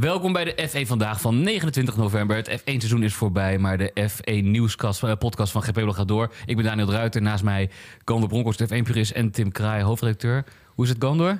[0.00, 2.36] Welkom bij de F1 vandaag van 29 november.
[2.36, 6.32] Het F1 seizoen is voorbij, maar de F1 nieuwskast, eh, podcast van GP gaat door.
[6.46, 7.70] Ik ben Daniel Ruiter, naast mij
[8.04, 10.44] Gandor Bronkhorst, F1 purist en Tim Kraai, hoofdredacteur.
[10.66, 11.38] Hoe is het Gandor?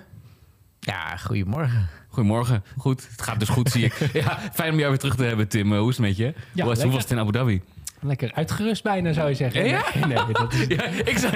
[0.80, 1.88] Ja, goedemorgen.
[2.08, 2.64] Goedemorgen.
[2.76, 3.94] Goed, het gaat dus goed zie ik.
[4.12, 5.72] Ja, fijn om jou weer terug te hebben Tim.
[5.72, 6.24] Eh, Hoe is het met je?
[6.24, 7.62] Ja, hoe, was, hoe was het in Abu Dhabi?
[8.00, 9.64] Lekker uitgerust bijna, zou je zeggen.
[9.66, 9.84] Ja?
[9.94, 11.32] Nee, nee, dat, is, Ja, ik zei,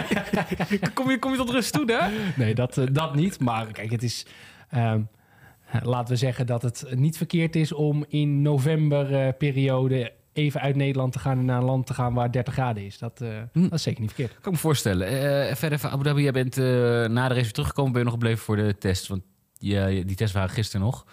[0.95, 2.09] kom, je, kom je tot rust toe hè?
[2.37, 3.41] nee dat, eh, dat niet.
[3.41, 4.27] Maar kijk, het is...
[4.71, 5.01] ehm,
[5.83, 11.19] laten we zeggen dat het niet verkeerd is om in novemberperiode even uit Nederland te
[11.19, 12.99] gaan en naar een land te gaan waar 30 graden is.
[12.99, 13.63] Dat, eh, Hm.
[13.63, 14.35] dat is zeker niet verkeerd.
[14.41, 15.07] Kan ik me voorstellen.
[15.07, 17.93] Eh, verder van Abu Dhabi, jij bent eh, na de race weer teruggekomen.
[17.93, 19.07] Ben je nog gebleven voor de test?
[19.07, 19.23] Want
[19.59, 21.07] ja, die tests waren gisteren nog.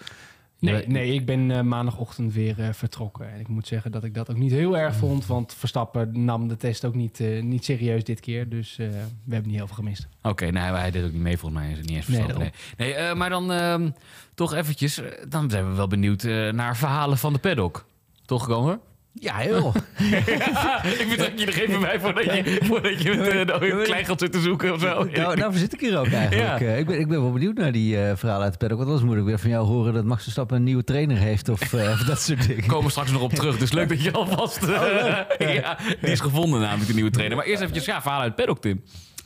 [0.60, 3.32] Nee, nee ik ben eh, maandagochtend weer eh, vertrokken.
[3.32, 5.26] En ik moet zeggen dat ik dat ook niet heel erg vond.
[5.26, 8.48] Want Verstappen nam de test ook niet, eh, niet serieus dit keer.
[8.48, 8.84] Dus we
[9.28, 10.08] hebben niet heel veel gemist.
[10.22, 11.70] Oké, nou, hij deed ook niet mee volgens mij.
[11.70, 12.52] Is het niet eens Nee, verstandig.
[12.76, 13.14] Nee, nee.
[13.14, 13.90] maar dan ehm,
[14.34, 15.00] toch eventjes.
[15.28, 17.86] Dan zijn we wel benieuwd naar verhalen van de paddock.
[18.24, 18.78] Toch, Gomer?
[19.12, 19.72] Ja, heel.
[21.00, 24.20] ik betrek je er even bij voordat je, voordat je met uh, een klein gaat
[24.20, 25.04] zitten zoeken of zo.
[25.04, 26.60] Nou, nou zit ik hier ook eigenlijk.
[26.60, 26.66] Ja.
[26.66, 28.78] Eh, ik, ben, ik ben wel benieuwd naar die eh, verhalen uit de paddock.
[28.78, 31.48] Want anders moet ik weer van jou horen dat Max Verstappen een nieuwe trainer heeft
[31.48, 32.62] of, eh, of dat soort dingen.
[32.62, 33.58] We komen straks nog op terug.
[33.58, 34.62] Dus leuk dat je alvast...
[34.62, 37.36] eh, ja, die is gevonden namelijk, de nieuwe trainer.
[37.36, 38.82] Maar eerst eventjes, ja, verhalen uit paddock, Tim.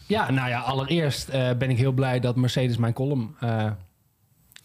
[0.06, 3.70] Ja, nou ja, allereerst eh, ben ik heel blij dat Mercedes mijn column eh,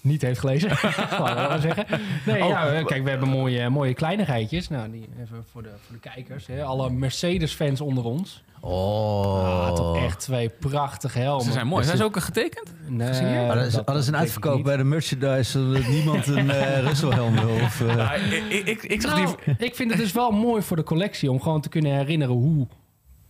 [0.02, 0.70] niet heeft gelezen.
[1.20, 2.00] Laten we zeggen.
[2.26, 2.50] Nee, Oh.
[2.50, 4.68] ja, kijk, we hebben mooie, mooie kleinigheidjes.
[4.70, 6.48] Nou, die even voor de, voor de kijkers.
[6.48, 6.64] Hè.
[6.64, 8.44] Alle Mercedes-fans onder ons.
[8.62, 9.68] Oh.
[9.68, 11.46] Ah, toch echt twee prachtige helmen.
[11.46, 11.84] Ze zijn mooi.
[11.86, 12.74] Zijn ze ook getekend?
[12.88, 13.46] Nee?
[13.48, 16.80] Maar dat is, dat- hadden ze een uitverkoop bij de merchandise zodat niemand een eh
[16.80, 17.50] Russell-helm wil?
[17.64, 19.24] Of, eh, Nou, ik, ik, ik, zag die...
[19.24, 22.34] Nou, ik vind het dus wel mooi voor de collectie om gewoon te kunnen herinneren
[22.36, 22.68] hoe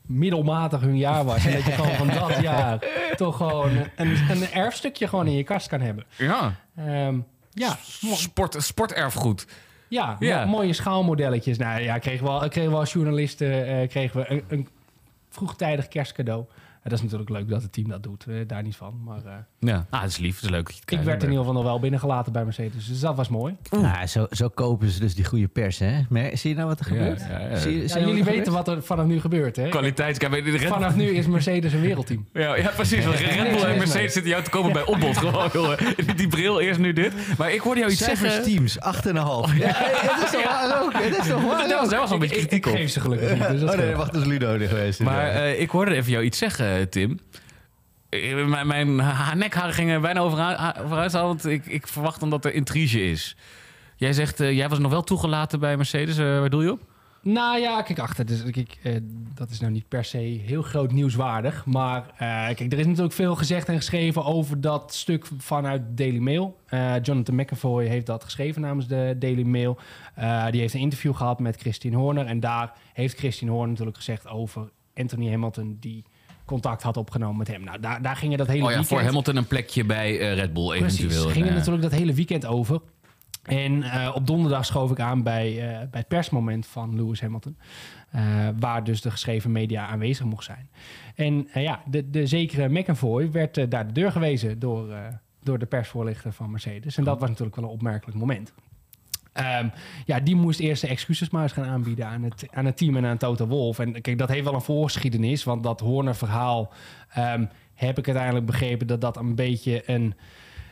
[0.09, 1.45] middelmatig hun jaar was.
[1.45, 2.79] En dat je gewoon van dat jaar
[3.15, 6.03] toch gewoon een, een erfstukje gewoon in je kast kan hebben.
[6.17, 7.19] Ja, Ehm,
[7.53, 9.45] ja, sport, sporterfgoed.
[9.87, 10.45] ja, Ja.
[10.45, 11.57] mo- mooie schaalmodelletjes.
[11.57, 14.67] Nou ja, kregen we, al- kregen we als journalisten eh, kregen we een, een
[15.29, 16.45] vroegtijdig kerstcadeau.
[16.83, 19.01] Dat is natuurlijk leuk dat het team dat doet, eh, daar niet van.
[19.05, 20.35] Maar eh, Ja, ah, dat is lief.
[20.35, 22.43] Dat is leuk dat je het ik werd in ieder geval nog wel binnengelaten bij
[22.43, 22.87] Mercedes.
[22.87, 23.55] Dus dat was mooi.
[23.69, 25.99] nou, zo, zo kopen ze dus die goede pers, hè?
[26.09, 27.19] Maar, zie je nou wat er gebeurt?
[27.29, 27.55] ja, ja.
[27.55, 28.65] Zie je- Ja, zie je jullie wat weten gebeurt?
[28.67, 29.69] wat er vanaf nu gebeurt, hè?
[29.69, 32.27] Red- Vanaf nu is Mercedes een wereldteam.
[32.33, 33.05] Ja, ja, precies.
[33.05, 35.17] Want Red Bull en Mercedes zitten jou te komen bij opbod.
[35.29, 35.77] Gewoon, jongen.
[36.15, 37.13] Die bril, eerst nu dit.
[37.37, 38.51] Maar ik hoorde jou iets Cijfers zeggen...
[38.51, 38.81] teams, 8,5.
[39.57, 39.79] Ja,
[40.15, 40.91] dat is toch waar ook?
[40.93, 41.89] Dat is toch waar Daar was, ook?
[41.89, 42.77] daar was al een beetje Ik, kritiek ik op.
[42.77, 43.47] geef ze gelukkig niet.
[43.47, 44.99] Dus dat Oh nee, wacht, dat is Ludo geweest.
[44.99, 47.19] Maar eh, ik hoorde even jou iets zeggen, Tim.
[48.09, 50.57] Eh, Mijn, mijn ha- nekharen gingen bijna overuit
[51.13, 53.35] halen, want ik, ik verwacht dan dat er intrige is.
[53.95, 56.17] Jij zegt, eh, jij was nog wel toegelaten bij Mercedes.
[56.17, 56.79] eh, waar doe je op?
[57.21, 58.25] Nou ja, kijk achter.
[58.25, 58.95] Dus, eh,
[59.33, 61.65] dat is nou niet per se heel groot nieuwswaardig.
[61.65, 62.17] Maar eh,
[62.55, 66.59] kijk, er is natuurlijk veel gezegd en geschreven over dat stuk vanuit Daily Mail.
[66.65, 69.77] Eh, Jonathan McAvoy heeft dat geschreven namens de Daily Mail.
[70.15, 72.25] Eh, die heeft een interview gehad met Christine Horner.
[72.25, 75.77] En daar heeft Christine Horner natuurlijk gezegd over Anthony Hamilton...
[75.79, 76.03] die
[76.49, 77.63] contact had opgenomen met hem.
[77.63, 78.97] Nou, daar, daar gingen dat hele Oh ja, weekend...
[78.97, 81.45] voor Hamilton een plekje bij eh, Red Bull Precies, eventueel.
[81.47, 82.81] Eh, natuurlijk dat hele weekend over.
[83.43, 85.53] En eh, op donderdag schoof ik aan bij,
[85.91, 87.57] bij het persmoment van Lewis Hamilton.
[88.59, 90.69] waar dus de geschreven media aanwezig mocht zijn.
[91.15, 94.87] En ja, de, de zekere McAvoy werd daar de deur gewezen door,
[95.43, 96.97] door de persvoorlichter van Mercedes.
[96.97, 98.53] En dat was natuurlijk wel een opmerkelijk moment.
[99.39, 99.67] Ehm,
[100.05, 102.97] ja, die moest eerst de excuses maar eens gaan aanbieden aan het, aan het team
[102.97, 103.79] en aan Toto Wolff.
[103.79, 106.73] En kijk, dat heeft wel een voorgeschiedenis, want dat Horner-verhaal
[107.09, 110.13] ehm, heb ik uiteindelijk begrepen dat dat een beetje een,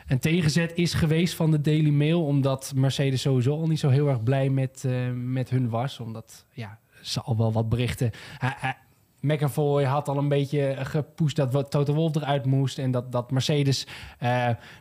[0.07, 2.25] een tegenzet is geweest van de Daily Mail.
[2.25, 6.00] Omdat Mercedes sowieso al niet zo heel erg blij met, eh, met hun was.
[6.00, 8.11] Omdat, ja, ze al wel wat berichten...
[8.38, 8.77] Hij-
[9.19, 12.77] McAvoy had al een beetje gepusht dat Toto Wolff eruit moest.
[12.77, 13.88] En dat, dat Mercedes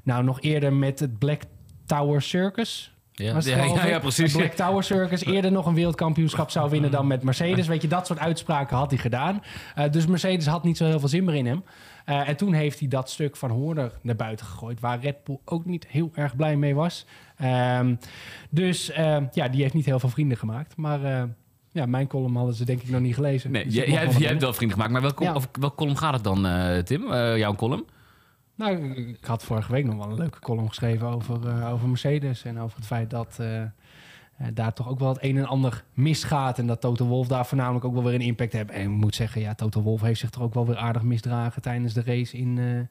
[0.02, 1.42] nou nog eerder met het Black
[1.86, 2.95] Tower Circus...
[3.16, 4.32] ja, ja, precies.
[4.32, 7.66] Black Tower Circus eerder nog een wereldkampioenschap zou winnen dan met Mercedes.
[7.66, 9.43] Weet je, dat soort uitspraken had hij gedaan.
[9.75, 11.62] Eh, dus Mercedes had niet zo heel veel zin meer in hem.
[12.06, 15.38] Eh, en toen heeft hij dat stuk van Horner naar buiten gegooid, waar Red Bull
[15.44, 17.06] ook niet heel erg blij mee was.
[17.37, 17.94] Ehm,
[18.50, 20.76] dus eh, ja, die heeft niet heel veel vrienden gemaakt.
[20.76, 21.23] Maar eh,
[21.73, 23.50] ja, mijn column hadden ze denk ik nog niet gelezen.
[23.50, 24.93] Nee, Dus jij, hebt wel vrienden gemaakt.
[24.93, 25.35] Maar welke, Ja.
[25.35, 26.46] of, welke column gaat het dan,
[26.85, 27.14] Tim?
[27.14, 27.85] Jouw column?
[28.56, 32.44] Nou, ik had vorige week nog wel een leuke column geschreven over, eh, over Mercedes.
[32.44, 33.69] En over het feit dat eh, eh,
[34.55, 36.58] daar toch ook wel het een en ander misgaat.
[36.58, 38.70] En dat Toto Wolff daar voornamelijk ook wel weer een impact heeft.
[38.70, 41.62] En ik moet zeggen, ja, Toto Wolff heeft zich toch ook wel weer aardig misdragen
[41.62, 42.88] tijdens de race in,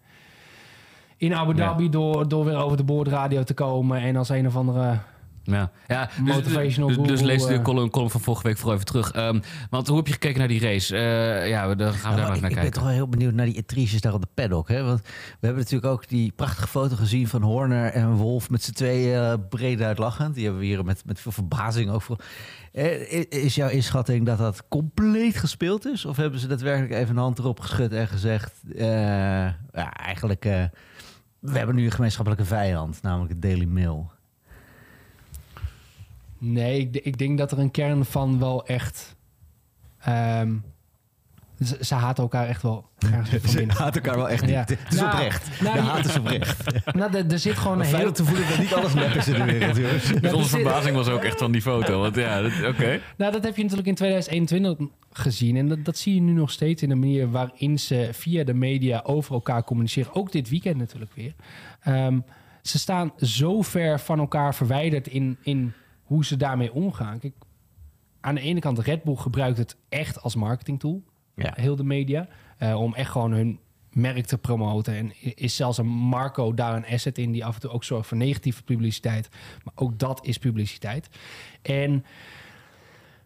[1.17, 1.57] in Abu Ja.
[1.57, 1.89] Dhabi.
[1.89, 4.01] Door, door weer over de boordradio te komen.
[4.01, 4.99] En als een of andere
[5.45, 7.61] Ja, ja dus, Motivational dus, dus lees de eh.
[7.63, 9.11] column, column van vorige week vooral even terug.
[9.11, 9.39] Ehm,
[9.69, 10.95] want hoe heb je gekeken naar die race?
[10.95, 12.71] Eh, ja, daar gaan we daar maar ik, naar ik ben kijken.
[12.71, 14.67] toch wel heel benieuwd naar die intriges daar op de paddock.
[14.67, 14.83] Hè?
[14.83, 18.71] Want we hebben natuurlijk ook die prachtige foto gezien van Horner en Wolf met z'n
[18.71, 20.33] tweeën uh, breed uitlachend.
[20.33, 22.19] Die hebben we hier met, met veel verbazing ook voor.
[22.77, 26.05] I- is jouw inschatting dat dat compleet gespeeld is?
[26.05, 28.61] Of hebben ze daadwerkelijk even een hand erop geschud en gezegd...
[28.77, 29.55] ja,
[29.93, 30.43] eigenlijk,
[31.39, 34.11] we hebben nu een gemeenschappelijke vijand, namelijk het Daily Mail.
[36.45, 39.15] Nee, ik, ik denk dat er een kern van wel echt...
[39.99, 40.53] ehm,
[41.63, 42.89] ze, ze haten elkaar echt wel
[43.49, 44.49] Ze haat elkaar wel echt niet.
[44.51, 44.59] Ja.
[44.59, 45.61] Het is Nou, oprecht.
[45.61, 46.63] nou, de haat is oprecht.
[46.95, 48.07] Nou, er, er zit gewoon een heel...
[48.07, 50.07] om te voelen dat niet alles nep is in de wereld, jongens.
[50.21, 51.99] Dus onze verbazing was ook echt van die foto.
[52.01, 52.99] Want ja, dat- oké.
[53.17, 55.55] Nou, dat heb je natuurlijk in 2021 gezien.
[55.57, 58.53] En dat, dat zie je nu nog steeds in de manier waarin ze via de
[58.53, 60.15] media over elkaar communiceren.
[60.15, 61.33] Ook dit weekend natuurlijk weer.
[61.81, 62.19] Ehm,
[62.61, 65.73] ze staan zo ver van elkaar verwijderd in, in
[66.05, 67.19] hoe ze daarmee omgaan.
[67.19, 67.33] Kijk,
[68.21, 71.03] aan de ene kant, Red Bull gebruikt het echt als marketingtool.
[71.35, 71.53] Ja.
[71.55, 72.27] Heel de media.
[72.57, 73.59] eh, om echt gewoon hun
[73.91, 74.95] merk te promoten.
[74.95, 78.07] En is zelfs een Marco daar een asset in die af en toe ook zorgt
[78.07, 79.29] voor negatieve publiciteit.
[79.63, 81.09] Maar ook dat is publiciteit.
[81.61, 82.05] En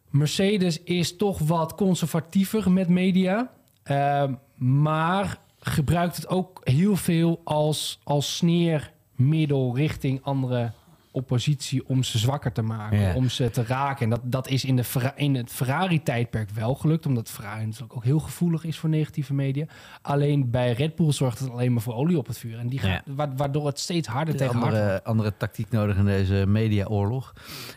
[0.10, 3.52] Mercedes is toch wat conservatiever met media.
[3.84, 10.72] Ehm, maar gebruikt het ook heel veel als, als sneermiddel richting andere
[11.20, 13.16] oppositie om ze zwakker te maken, Ja.
[13.16, 14.04] om ze te raken.
[14.04, 17.96] En dat, dat is in, de, Ferra- in het Ferrari-tijdperk wel gelukt, omdat Ferrari natuurlijk
[17.96, 19.66] ook heel gevoelig is voor negatieve media.
[20.02, 22.58] Alleen bij Red Bull zorgt het alleen maar voor olie op het vuur.
[22.60, 25.98] En die gaat, wa- waardoor het steeds harder De tegen hard andere, andere tactiek nodig
[25.98, 27.34] in deze mediaoorlog.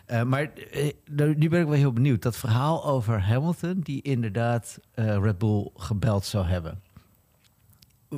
[0.06, 2.22] Eh maar eh, nu nu ben ik wel heel benieuwd.
[2.22, 6.80] Dat verhaal over Hamilton, die inderdaad eh, Red Bull gebeld zou hebben.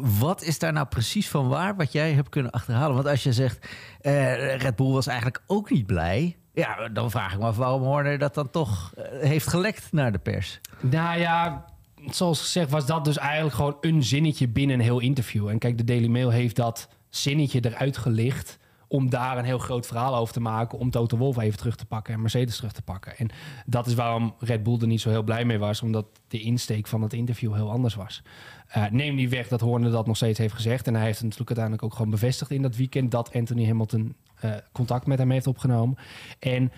[0.00, 2.94] Wat is daar nou precies van waar wat jij hebt kunnen achterhalen?
[2.94, 3.69] Want als je zegt,
[4.00, 6.37] eh, Red Bull was eigenlijk ook niet blij.
[6.52, 10.12] Ja, dan vraag ik me af waarom Horner dat dan toch eh, heeft gelekt naar
[10.12, 10.61] de pers.
[10.81, 11.64] Nou ja,
[12.11, 15.49] zoals gezegd was dat dus eigenlijk gewoon een zinnetje binnen een heel interview.
[15.49, 18.58] En kijk, de Daily Mail heeft dat zinnetje eruit gelicht
[18.94, 20.79] om daar een heel groot verhaal over te maken...
[20.79, 23.17] om Toto Wolff even terug te pakken en Mercedes terug te pakken.
[23.17, 23.31] En
[23.67, 25.82] dat is waarom Red Bull er niet zo heel blij mee was...
[25.82, 28.23] omdat de insteek van het interview heel anders was.
[28.69, 30.87] Eh, neem niet weg dat Horner dat nog steeds heeft gezegd...
[30.87, 33.11] en hij heeft het natuurlijk uiteindelijk ook gewoon bevestigd in dat weekend...
[33.11, 35.97] dat Anthony Hamilton eh, contact met hem heeft opgenomen.
[36.38, 36.73] En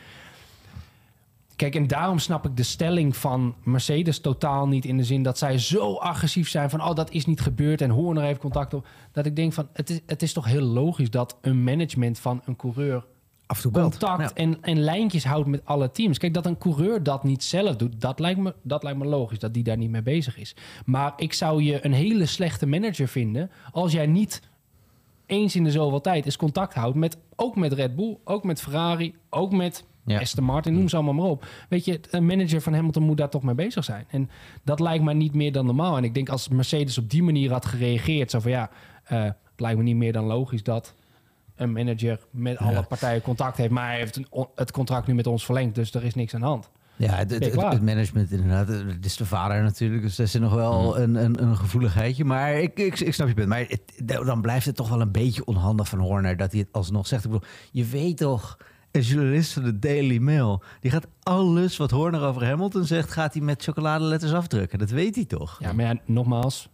[1.56, 5.38] Kijk, en daarom snap ik de stelling van Mercedes totaal niet in de zin dat
[5.38, 8.86] zij zo agressief zijn van, oh, dat is niet gebeurd en Horner heeft contact op.
[9.12, 12.42] Dat ik denk van, het is, het is toch heel logisch dat een management van
[12.44, 13.04] een coureur
[13.46, 16.18] Af en toe contact en, en lijntjes houdt met alle teams.
[16.18, 19.38] Kijk, dat een coureur dat niet zelf doet, dat lijkt, me, dat lijkt me logisch,
[19.38, 20.56] dat die daar niet mee bezig is.
[20.84, 24.42] Maar ik zou je een hele slechte manager vinden als jij niet
[25.26, 28.60] eens in de zoveel tijd eens contact houdt met, ook met Red Bull, ook met
[28.60, 30.20] Ferrari, ook met Ja.
[30.20, 31.46] Aston Martin, noem ze allemaal maar op.
[31.68, 34.04] Weet je, een manager van Hamilton moet daar toch mee bezig zijn.
[34.08, 34.30] En
[34.64, 35.96] dat lijkt me niet meer dan normaal.
[35.96, 38.70] En ik denk als Mercedes op die manier had gereageerd, zo van ja,
[39.04, 40.94] eh, het lijkt me niet meer dan logisch dat
[41.56, 43.70] een manager met alle partijen contact heeft.
[43.70, 46.40] Maar hij heeft een, het contract nu met ons verlengd, dus er is niks aan
[46.40, 46.70] de hand.
[46.96, 48.68] Ja, het, het, management inderdaad.
[48.68, 52.24] Het is de vader natuurlijk, dus dat is nog wel een, een, een gevoeligheidje.
[52.24, 53.48] Maar ik, ik, ik snap je punt.
[53.48, 56.68] Maar het, dan blijft het toch wel een beetje onhandig van Horner dat hij het
[56.72, 57.24] alsnog zegt.
[57.24, 58.58] Ik bedoel, je weet toch,
[59.00, 63.42] journalist van de Daily Mail, die gaat alles wat Horner over Hamilton zegt, gaat hij
[63.42, 64.78] met chocoladeletters afdrukken.
[64.78, 65.56] Dat weet hij toch?
[65.60, 66.68] Ja, maar ja, nogmaals.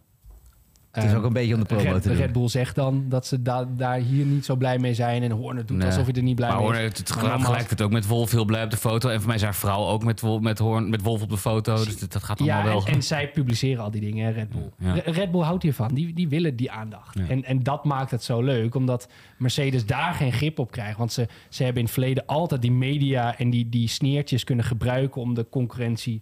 [0.93, 2.17] Het is ehm, ook een beetje om de promo Red, te doen.
[2.17, 5.23] Red Bull zegt dan dat ze da- daar hier niet zo blij mee zijn.
[5.23, 5.85] En Horner doet Nee.
[5.87, 6.93] alsof hij er niet blij Maar mee Horner is.
[6.97, 9.09] heeft het Maar gelijk, het ook met Wolf heel blij op de foto.
[9.09, 11.75] En voor mij zijn vrouw ook met, Wolf, met, Hoorn, met Wolf op de foto.
[11.75, 12.85] Dus dat, dat gaat allemaal Ja, wel.
[12.85, 14.69] en, en zij publiceren al die dingen, hè, Red Bull.
[14.77, 15.01] Ja.
[15.05, 15.93] Red Bull houdt hiervan.
[15.93, 17.17] Die, die willen die aandacht.
[17.17, 17.27] Ja.
[17.27, 20.97] En, en dat maakt het zo leuk, omdat Mercedes daar geen grip op krijgt.
[20.97, 24.65] Want ze, ze hebben in het verleden altijd die media en die, die sneertjes kunnen
[24.65, 26.21] gebruiken om de concurrentie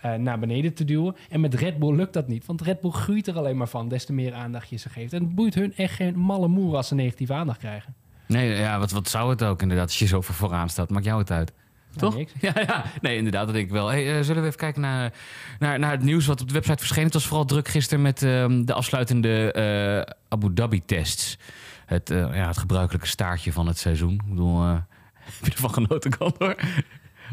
[0.00, 1.16] eh, naar beneden te duwen.
[1.28, 3.88] En met Red Bull lukt dat niet, want Red Bull groeit er alleen maar van,
[3.88, 5.12] des te meer aandacht je ze geeft.
[5.12, 7.94] En het boeit hun echt geen malle moer als ze negatieve aandacht krijgen.
[8.26, 10.90] Nee, ja, wat, wat zou het ook inderdaad als je zo voor vooraan staat?
[10.90, 11.52] Maakt jou het uit?
[11.96, 12.16] Toch?
[12.40, 13.88] Ja, ja, nee, inderdaad, dat denk ik wel.
[13.88, 15.12] Hey, eh, zullen we even kijken naar,
[15.58, 17.04] naar, naar het nieuws wat op de website verscheen?
[17.04, 21.38] Het was vooral druk gisteren met ehm, de afsluitende eh, Abu Dhabi-tests.
[21.86, 24.12] Het, ja, het gebruikelijke staartje van het seizoen.
[24.12, 26.56] Ik bedoel, heb je ervan genoten, kan hoor?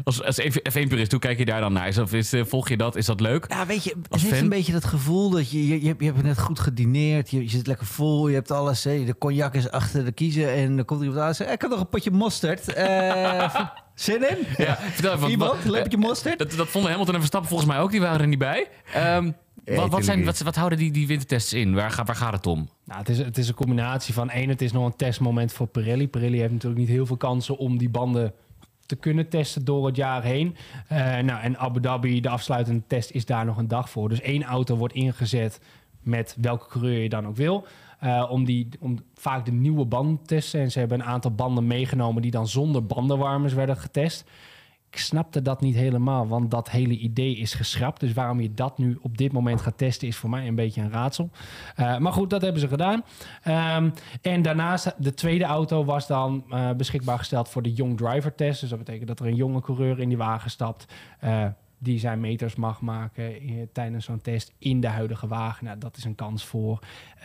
[0.04, 1.88] Als, als F1-purist, hoe kijk je daar dan naar?
[1.88, 2.96] Is, of is, eh, volg je dat?
[2.96, 3.44] Is dat leuk?
[3.48, 4.42] Ja, weet je, het Als heeft fan?
[4.42, 7.42] een beetje dat gevoel dat je, je, je, hebt, je hebt net goed gedineerd, je,
[7.42, 10.76] je zit lekker vol, je hebt alles, hè, de cognac is achter de kiezen en
[10.76, 12.72] dan komt iemand aan en zegt, ik heb nog een potje mosterd.
[12.72, 13.54] Eh,
[13.94, 14.36] zin in?
[14.56, 15.20] Ja, vertel even.
[15.20, 16.38] wat- Iemand, een lepeltje mosterd?
[16.38, 17.90] Dat, dat vonden Hamilton en Verstappen volgens mij ook.
[17.90, 18.68] Die waren er niet bij.
[18.94, 19.30] Ehm,
[19.64, 21.74] wat, wat, zijn, wat, wat houden die, die wintertests in?
[21.74, 22.68] Waar, ga- waar gaat het om?
[22.84, 25.66] Nou, het, is, het is een combinatie van één, het is nog een testmoment voor
[25.66, 26.08] Pirelli.
[26.08, 28.32] Pirelli heeft natuurlijk niet heel veel kansen om die banden
[28.86, 30.56] te kunnen testen door het jaar heen.
[30.88, 34.08] Eh, nou, en Abu Dhabi, de afsluitende test, is daar nog een dag voor.
[34.08, 35.60] Dus één auto wordt ingezet
[36.00, 37.66] met welke coureur je dan ook wil.
[37.98, 40.60] Eh, om, die, om vaak de nieuwe banden te testen.
[40.60, 44.24] En ze hebben een aantal banden meegenomen die dan zonder bandenwarmers werden getest.
[44.90, 48.00] Ik snapte dat niet helemaal, want dat hele idee is geschrapt.
[48.00, 50.80] Dus waarom je dat nu op dit moment gaat testen, is voor mij een beetje
[50.80, 51.30] een raadsel.
[51.76, 53.04] Uh, maar goed, dat hebben ze gedaan.
[53.78, 58.34] Um, en daarnaast, de tweede auto was dan uh, beschikbaar gesteld voor de Young Driver
[58.34, 58.60] Test.
[58.60, 60.94] Dus dat betekent dat er een jonge coureur in die wagen stapt.
[61.24, 61.46] Uh,
[61.78, 65.64] die zijn meters mag maken in, tijdens zo'n test in de huidige wagen.
[65.64, 66.78] Nou, dat is een kans voor,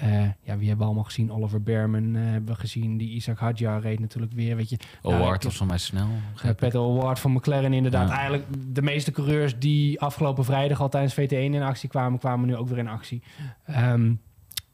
[0.03, 1.31] uh, ja, wie hebben we allemaal gezien?
[1.31, 2.97] Oliver Berman uh, hebben we gezien.
[2.97, 4.77] Die Isaac Hadjar reed natuurlijk weer, weet je.
[5.01, 6.07] Award was van mij snel.
[6.45, 8.07] Uh, Peter Award van McLaren inderdaad.
[8.07, 8.15] Ja.
[8.15, 12.55] Eigenlijk de meeste coureurs die afgelopen vrijdag al tijdens VT1 in actie kwamen, kwamen nu
[12.55, 13.23] ook weer in actie.
[13.69, 14.21] Um,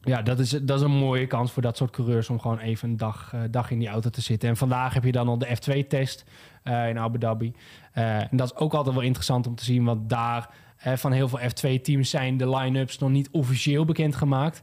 [0.00, 2.88] ja, dat is, dat is een mooie kans voor dat soort coureurs om gewoon even
[2.88, 4.48] een dag, dag in die auto te zitten.
[4.48, 6.24] En vandaag heb je dan al de F2-test
[6.68, 7.52] uh, in Abu Dhabi.
[7.94, 11.28] Uh, en dat is ook altijd wel interessant om te zien, want daar van heel
[11.28, 14.62] veel F2-teams zijn de line-ups nog niet officieel bekendgemaakt.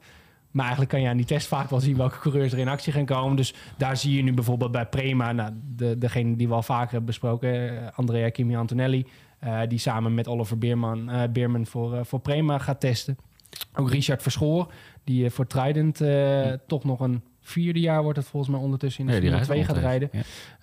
[0.52, 2.94] Maar eigenlijk kan je aan die test vaak wel zien welke coureurs er in actie
[2.94, 3.36] gaan komen.
[3.36, 6.90] Dus daar zie je nu bijvoorbeeld bij Prema, nou, de, degene die we al vaker
[6.90, 9.06] hebben besproken, Andrea Kimi Antonelli,
[9.68, 13.18] die samen met Oliver Beerman, Beerman voor, voor Prema gaat testen.
[13.74, 14.72] Ook Richard Verschoor,
[15.04, 16.58] die voor Trident uh, ja.
[16.68, 19.64] toch nog een vierde jaar wordt het volgens mij ondertussen in de ja, Formule 2
[19.64, 20.10] gaat rijden.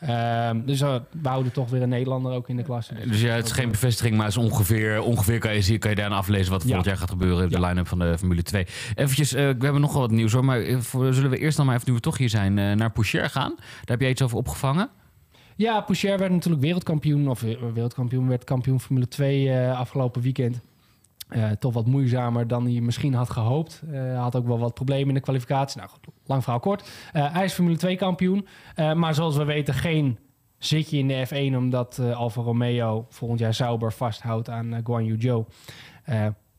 [0.00, 0.48] Ja.
[0.48, 2.94] Um, dus uh, we houden toch weer een Nederlander ook in de klasse.
[2.94, 5.78] Dus, dus ja, het is geen bevestiging, maar het is ongeveer, ongeveer kan je, zien,
[5.78, 7.50] kan je daarna aflezen wat volgend jaar gaat gebeuren.
[7.50, 8.66] De line-up van de Formule 2.
[8.94, 11.74] Eventjes, uh, we hebben nogal wat nieuws hoor, maar voor, zullen we eerst dan maar
[11.74, 13.54] even, nu we toch hier zijn, uh, naar Poucher gaan.
[13.56, 14.88] Daar heb jij iets over opgevangen?
[15.56, 17.40] Ja, Poucher werd natuurlijk wereldkampioen, of
[17.74, 20.60] wereldkampioen, werd kampioen Formule 2 afgelopen weekend.
[21.36, 23.82] Uh, toch wat moeizamer dan hij misschien had gehoopt.
[23.90, 25.78] Uh, had ook wel wat problemen in de kwalificatie.
[25.78, 26.90] Nou goed, lang verhaal kort.
[27.12, 28.46] Uh, hij is Formule 2 kampioen.
[28.94, 30.18] maar zoals we weten geen
[30.58, 31.56] zitje in de F1...
[31.56, 35.44] omdat Alfa Romeo volgend jaar Sauber vasthoudt aan Guan Yu Zhou.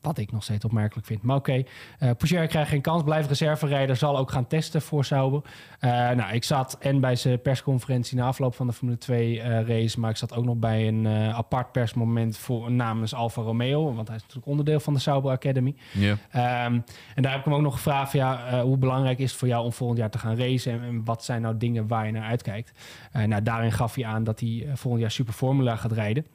[0.04, 1.22] Wat ik nog steeds opmerkelijk vind.
[1.22, 1.68] Maar oké, okay.
[2.10, 3.04] uh, Pougère krijgt geen kans.
[3.04, 3.96] Blijft reserverijder.
[3.96, 5.42] Zal ook gaan testen voor Sauber.
[5.80, 9.44] Uh, nou, ik zat en bij zijn persconferentie na afloop van de Formule 2 uh,
[9.68, 10.00] race.
[10.00, 13.94] Maar ik zat ook nog bij een apart persmoment voor, namens Alfa Romeo.
[13.94, 15.76] Want hij is natuurlijk onderdeel van de Sauber Academy.
[15.92, 16.66] Yeah.
[16.66, 16.84] Um,
[17.16, 18.12] en daar heb ik hem ook nog gevraagd.
[18.12, 20.72] Ja, hoe belangrijk is het voor jou om volgend jaar te gaan racen?
[20.72, 22.72] En, en wat zijn nou dingen waar je naar uitkijkt?
[23.12, 26.26] nou, daarin gaf hij aan dat hij volgend jaar Super Formula gaat rijden.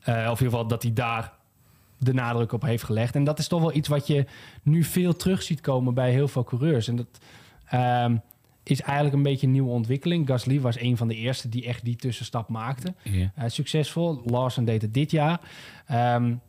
[0.00, 1.38] of in ieder geval dat hij daar
[2.00, 3.14] de nadruk op heeft gelegd.
[3.14, 4.24] En dat is toch wel iets wat je
[4.62, 6.88] nu veel terug ziet komen bij heel veel coureurs.
[6.88, 7.06] En dat
[8.04, 8.20] um,
[8.62, 10.26] is eigenlijk een beetje een nieuwe ontwikkeling.
[10.26, 12.94] Gasly was een van de eerste die echt die tussenstap maakte.
[13.02, 13.28] Yeah.
[13.38, 14.22] Uh, succesvol.
[14.24, 15.40] Lawson deed het dit jaar.
[15.92, 16.40] Um,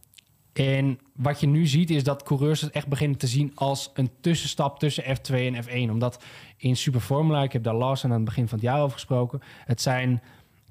[0.53, 4.10] en wat je nu ziet is dat coureurs het echt beginnen te zien als een
[4.22, 5.91] tussenstap tussen F2 en F1.
[5.91, 6.24] Omdat
[6.58, 9.41] in Super Formula, ik heb daar Lawson aan het begin van het jaar over gesproken,
[9.65, 10.22] het zijn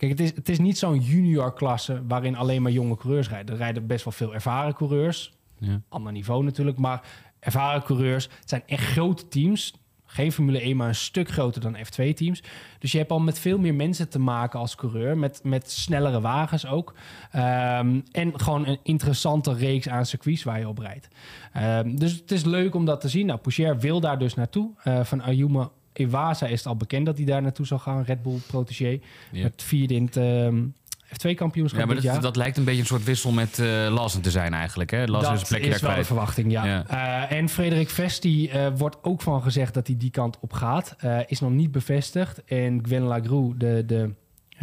[0.00, 3.54] Kijk, het is, het is niet zo'n junior klasse waarin alleen maar jonge coureurs rijden.
[3.54, 5.32] Er rijden best wel veel ervaren coureurs.
[5.58, 5.80] Ja.
[5.88, 7.02] Ander niveau natuurlijk, maar
[7.40, 8.24] ervaren coureurs.
[8.24, 9.74] Het zijn echt grote teams.
[10.04, 12.42] Geen Formule 1, maar een stuk groter dan F2-teams.
[12.78, 15.18] Dus je hebt al met veel meer mensen te maken als coureur.
[15.18, 16.94] Met, met snellere wagens ook.
[17.36, 21.08] Um, en gewoon een interessante reeks aan circuits waar je op rijdt.
[21.56, 23.26] Um, dus het is leuk om dat te zien.
[23.26, 24.70] Nou, Poucher wil daar dus naartoe.
[24.84, 28.02] Uh, van Ayuma Iwasa is het al bekend dat hij daar naartoe zal gaan.
[28.02, 29.00] Red Bull protégé.
[29.32, 29.42] Ja.
[29.42, 30.74] Het vierde in het um,
[31.10, 32.20] F2-kampioenschap Ja, maar dat, jaar.
[32.20, 34.90] dat lijkt een beetje een soort wissel met uh, Lassen te zijn eigenlijk.
[34.90, 35.04] Hè?
[35.04, 36.64] Lassen is een plekje is wel de verwachting, ja.
[36.64, 36.84] Ja.
[36.90, 40.96] Uh, en Frederik Vesti uh, wordt ook van gezegd dat hij die kant op gaat.
[41.04, 42.44] Uh, is nog niet bevestigd.
[42.44, 44.14] En Gwen Lagroux, de, de,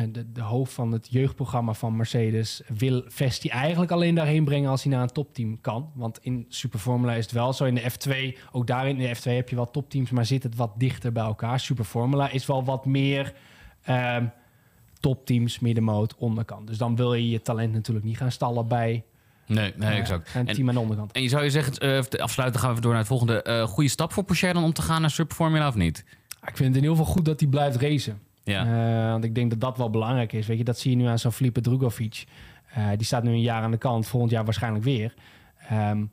[0.05, 2.61] de, de hoofd van het jeugdprogramma van Mercedes...
[2.67, 5.91] wil Vesti eigenlijk alleen daarheen brengen als hij naar een topteam kan.
[5.95, 7.65] Want in Superformula is het wel zo.
[7.65, 10.09] In de F2, ook daar in de F2 heb je wel topteams...
[10.09, 11.59] maar zit het wat dichter bij elkaar.
[11.59, 13.33] Superformula is wel wat meer...
[13.89, 14.17] Uh,
[14.99, 16.67] topteams, middenmoot, onderkant.
[16.67, 19.03] Dus dan wil je je talent natuurlijk niet gaan stallen bij
[19.47, 20.35] Nee, nee uh, exact.
[20.35, 21.11] een team aan de onderkant.
[21.11, 23.45] En je zou je zeggen, uh, afsluiten gaan we door naar het volgende.
[23.47, 26.03] Uh, goede stap voor Porsche dan om te gaan naar Superformula of niet?
[26.41, 28.21] Ik vind het in ieder geval goed dat hij blijft racen.
[28.47, 28.65] Ja.
[29.05, 30.47] Uh, want ik denk dat dat wel belangrijk is.
[30.47, 32.25] Weet je, dat zie je nu aan zo'n Filipe Drugovic.
[32.77, 35.13] Uh, die staat nu een jaar aan de kant, volgend jaar waarschijnlijk weer.
[35.71, 36.11] Um,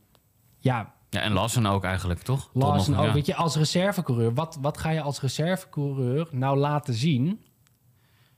[0.59, 2.50] ja, ja, en Lawson ook eigenlijk, toch?
[2.53, 3.05] Nog, ook.
[3.05, 3.12] ja.
[3.12, 7.41] Weet je, als reservecoureur, wat, wat ga je als reservecoureur nou laten zien...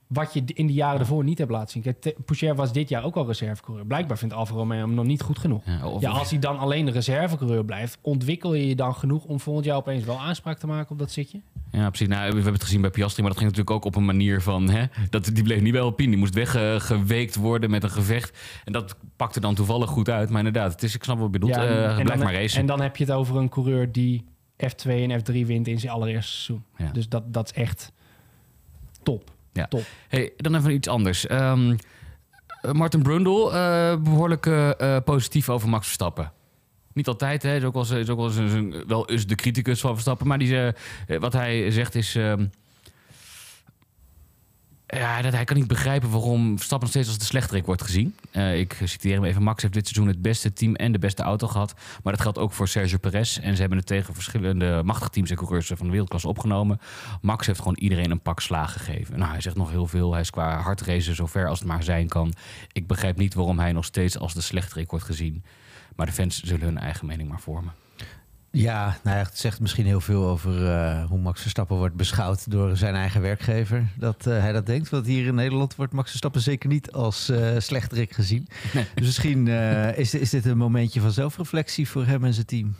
[0.07, 1.81] wat je in de jaren ervoor niet hebt laten zien?
[1.81, 3.85] Kijk, Poucher was dit jaar ook al reservecoureur.
[3.85, 5.65] Blijkbaar vindt Alfa Romeo hem nog niet goed genoeg.
[5.65, 7.97] Ja, Ja, als hij dan alleen de reservecoureur blijft...
[8.01, 11.11] ontwikkel je je dan genoeg om volgend jaar opeens wel aanspraak te maken op dat
[11.11, 11.41] zitje?
[11.71, 12.07] Ja, precies.
[12.07, 14.41] Nou, we hebben het gezien bij Piastri, maar dat ging natuurlijk ook op een manier
[14.41, 14.69] van...
[14.69, 16.09] Hè, dat, die bleef niet bij Alpine.
[16.09, 18.37] Die moest weggeweekt worden met een gevecht.
[18.63, 20.29] En dat pakte dan toevallig goed uit.
[20.29, 21.55] Maar inderdaad, het is, ik snap wat je bedoelt.
[21.55, 22.59] Ja, Eh, en blijf dan, maar racen.
[22.59, 24.25] En dan heb je het over een coureur die
[24.65, 26.63] F2 en F3 wint in zijn allereerste seizoen.
[26.77, 26.91] Ja.
[26.91, 27.91] Dus dat, dat is echt
[29.03, 29.31] top.
[29.53, 29.65] Ja.
[29.67, 29.83] top.
[30.07, 31.27] Hey, dan even iets anders.
[31.27, 31.59] Eh,
[32.71, 36.31] Martin Brundle, eh, behoorlijk eh, eh, positief over Max Verstappen.
[36.97, 37.55] Niet altijd, hè.
[37.55, 40.27] Is ook wel, is ook wel, eens een- wel de criticus van Verstappen.
[40.27, 40.59] Maar die,
[41.07, 42.15] eh, wat hij zegt is...
[42.15, 42.45] ehm,
[44.87, 48.15] ja, dat hij kan niet begrijpen waarom Verstappen nog steeds als de slechterik wordt gezien.
[48.31, 49.43] Eh, ik citeer hem even.
[49.43, 51.73] Max heeft dit seizoen het beste team en de beste auto gehad.
[52.03, 53.37] Maar dat geldt ook voor Sergio Perez.
[53.37, 56.79] En ze hebben het tegen verschillende machtige teams en coureurs van de wereldklasse opgenomen.
[57.21, 59.19] Max heeft gewoon iedereen een pak slaag gegeven.
[59.19, 60.11] Nou, hij zegt nog heel veel.
[60.11, 62.33] Hij is qua hardrace zo ver als het maar zijn kan.
[62.71, 65.43] Ik begrijp niet waarom hij nog steeds als de slechterik wordt gezien.
[65.97, 67.73] Maar de fans zullen hun eigen mening maar vormen.
[68.51, 72.51] Ja, nou ja, het zegt misschien heel veel over eh, hoe Max Verstappen wordt beschouwd
[72.51, 73.87] door zijn eigen werkgever.
[73.95, 74.89] Dat eh, hij dat denkt.
[74.89, 78.47] Want hier in Nederland wordt Max Verstappen zeker niet als eh slechterik gezien.
[78.73, 78.85] Nee.
[78.95, 82.75] Dus misschien eh, is, is dit een momentje van zelfreflectie voor hem en zijn team.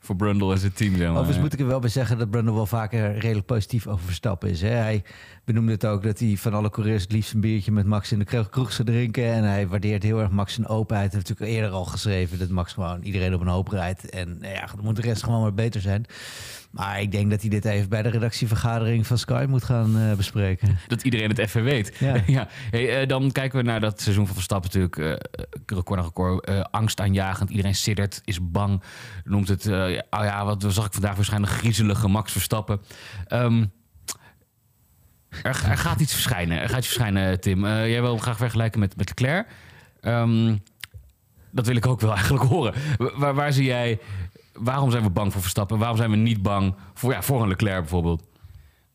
[0.00, 0.96] Voor Brundle en zijn team.
[0.96, 1.10] Zeg maar.
[1.10, 4.50] Overigens moet ik er wel bij zeggen dat Brundle wel vaker redelijk positief over Verstappen
[4.50, 4.60] is.
[4.60, 4.68] Hè?
[4.68, 5.02] Hij
[5.48, 8.18] benoemde het ook dat hij van alle coureurs het liefst een biertje met Max in
[8.18, 9.24] de kroeg- zou drinken.
[9.24, 11.12] En hij waardeert heel erg Max zijn openheid.
[11.12, 14.10] Hij heeft natuurlijk eerder al geschreven dat Max gewoon iedereen op een hoop rijdt.
[14.10, 16.04] En nou ja, dan moet de rest gewoon maar beter zijn.
[16.70, 20.12] Maar ik denk dat hij dit even bij de redactievergadering van Sky moet gaan eh,
[20.16, 20.78] bespreken.
[20.86, 21.96] Dat iedereen het even weet.
[21.98, 22.16] Ja.
[22.26, 22.48] Ja.
[22.70, 25.20] Hey, eh, dan kijken we naar dat seizoen van Verstappen natuurlijk.
[25.20, 26.70] eh, record na record.
[26.70, 27.50] angstaanjagend.
[27.50, 28.82] Iedereen siddert, is bang.
[29.24, 32.80] Noemt het, oh ja, wat zag ik vandaag waarschijnlijk griezelige Max Verstappen.
[33.26, 33.64] Ehm,
[35.28, 36.60] er, er gaat iets verschijnen.
[36.60, 37.64] Er gaat iets verschijnen, Tim.
[37.64, 39.46] Eh, jij wil hem graag vergelijken met, met Leclerc.
[40.00, 40.56] Ehm,
[41.50, 42.74] dat wil ik ook wel eigenlijk horen.
[43.16, 43.98] Waar, waar zie jij...
[44.52, 45.78] Waarom zijn we bang voor Verstappen?
[45.78, 48.26] Waarom zijn we niet bang voor, ja, voor een Leclerc bijvoorbeeld?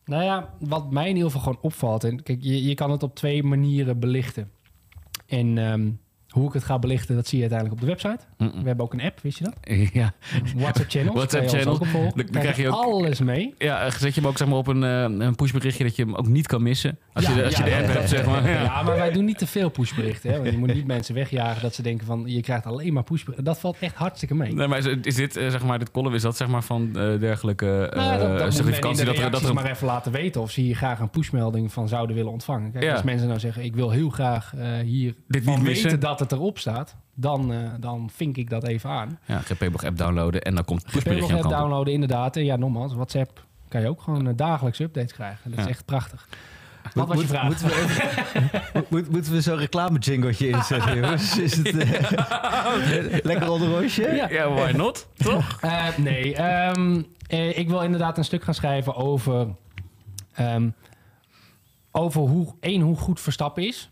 [0.06, 2.04] Nou ja, wat mij in ieder geval gewoon opvalt.
[2.04, 4.52] En kijk, je, je kan het op twee manieren belichten.
[5.28, 5.92] En ehm,
[6.34, 8.24] hoe ik het ga belichten, dat zie je uiteindelijk op de website.
[8.62, 9.54] We hebben ook een app, wist je dat?
[9.94, 10.14] Ja,
[10.56, 11.14] WhatsApp channel.
[11.14, 11.78] WhatsApp channel.
[11.78, 13.54] Dan, Dan krijg je ook- alles mee.
[13.58, 16.16] Ja, zet je hem ook zeg maar, op een, eh, een pushberichtje dat je hem
[16.16, 16.98] ook niet kan missen.
[17.14, 18.50] Als Ja, je de, als ja, je de app ja, hebt, zeg maar.
[18.50, 18.84] Ja.
[18.84, 20.32] Maar wij doen niet te veel pushberichten.
[20.32, 20.38] Hè?
[20.40, 22.24] Want je moet niet mensen wegjagen dat ze denken van...
[22.26, 23.44] je krijgt alleen maar pushberichten.
[23.46, 24.54] Dat valt echt hartstikke mee.
[24.54, 27.20] Nee, maar is, dit, eh, zeg maar, dit column, is dat zeg maar van eh,
[27.20, 29.06] dergelijke eh Nou, dat, de certificatie?
[29.06, 32.16] Dat, dat er, maar even laten weten of ze hier graag een pushmelding van zouden
[32.16, 32.72] willen ontvangen.
[32.72, 35.84] Kijk, als mensen nou zeggen, ik wil heel graag eh, hier Dit niet missen.
[35.84, 39.20] weten dat het erop staat, dan, eh, dan vink ik dat even aan.
[39.26, 41.62] ja, GP-blog app downloaden en dan komt het GP nog pushberichtje aan net de kant
[41.64, 41.68] op.
[41.70, 42.36] downloaden, inderdaad.
[42.36, 45.50] En ja, nogmaals, WhatsApp kan je ook gewoon eh, dagelijks updates krijgen.
[45.50, 45.70] Dat is Ja.
[45.70, 46.28] echt prachtig.
[46.94, 47.44] Wat was je vraag?
[47.44, 51.38] Moeten we, even- Moet- moeten we zo'n reclame jingletje inzetten, jongens?
[51.40, 54.02] Is het eh, lekker onder roosje?
[54.16, 54.30] Ja.
[54.30, 55.08] Ja, why not?
[55.18, 55.58] Toch?
[55.62, 59.48] Eh, nee, ehm, eh, ik wil inderdaad een stuk gaan schrijven over,
[60.34, 60.70] ehm,
[61.92, 63.90] over hoe, één, hoe goed Verstappen is.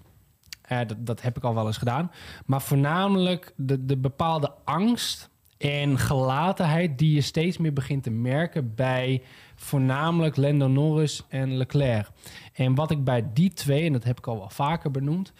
[0.71, 2.11] Eh, dat, dat heb ik al wel eens gedaan.
[2.45, 8.75] Maar voornamelijk de, de bepaalde angst en gelatenheid die je steeds meer begint te merken
[8.75, 9.23] bij
[9.55, 12.09] voornamelijk Lando Norris en Leclerc.
[12.53, 15.33] En wat ik bij die twee, en dat heb ik al wel vaker benoemd,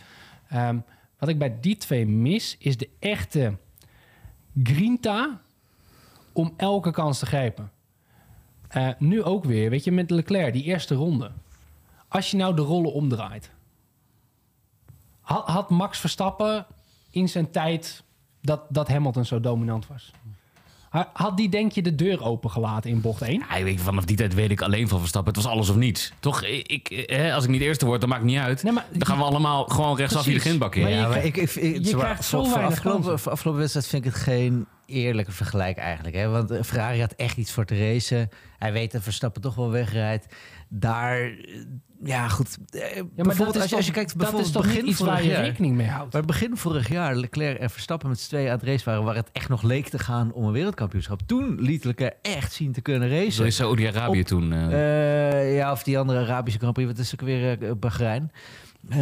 [0.49, 0.79] ehm,
[1.19, 3.57] wat ik bij die twee mis, is de echte
[4.63, 5.41] grinta
[6.33, 7.71] om elke kans te grijpen.
[8.67, 11.31] Eh, nu ook weer, weet je, met Leclerc, die eerste ronde.
[12.07, 13.51] Als je nou de rollen omdraait.
[15.31, 16.65] Had, had Max Verstappen
[17.09, 18.03] in zijn tijd
[18.41, 20.11] dat, dat Hamilton zo dominant was?
[20.89, 23.43] Ha- Had die, denk je, de deur opengelaten in bocht 1?
[23.49, 25.33] Ja, ik weet, vanaf die tijd weet ik alleen van Verstappen.
[25.33, 26.11] Het was alles of niets.
[26.19, 26.43] Toch?
[26.43, 28.63] Ik, ik, eh, als ik niet eerste word, dan maakt het niet uit.
[28.63, 30.81] Nee, maar dan gaan we allemaal gewoon rechtsaf hier de grindbak in.
[30.81, 33.59] Maar je Ja, maar ik, ik, ik- je voor- krijgt zo voor, weinig afgelopen, afgelopen
[33.59, 36.15] wedstrijd vind ik het geen eerlijke vergelijk eigenlijk.
[36.15, 36.27] Hè?
[36.29, 38.29] Want Ferrari had echt iets voor te racen.
[38.57, 40.25] Hij weet dat Verstappen toch wel wegrijdt.
[40.73, 41.35] Daar, eh,
[42.03, 42.57] ja goed.
[42.69, 44.53] eh, Ja, maar bijvoorbeeld dat is als, je, als je toch- kijkt dat is bijvoorbeeld
[44.53, 45.43] toch niet begin iets waar vorig je jaar.
[45.43, 46.13] rekening mee houdt?
[46.13, 49.03] Maar begin vorig jaar, Leclerc en Verstappen met z'n tweeën aan het race waren...
[49.03, 51.21] waar het echt nog leek te gaan om een wereldkampioenschap.
[51.25, 53.45] Toen liet Leclerc echt zien te kunnen Zo racen.
[53.45, 54.53] is Saudi-Arabië toen.
[54.53, 58.31] eh, ja, of die andere Arabische Grand Prix, wat is ook weer uh, Bahrein.
[58.89, 58.97] Eh,